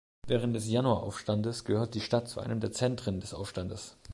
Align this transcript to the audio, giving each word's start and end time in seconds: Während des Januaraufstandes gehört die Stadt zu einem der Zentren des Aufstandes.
Während 0.25 0.55
des 0.55 0.67
Januaraufstandes 0.67 1.63
gehört 1.63 1.93
die 1.93 2.01
Stadt 2.01 2.27
zu 2.27 2.39
einem 2.39 2.59
der 2.59 2.71
Zentren 2.71 3.19
des 3.19 3.35
Aufstandes. 3.35 3.97